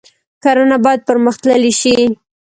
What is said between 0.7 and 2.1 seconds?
باید پرمختللې شي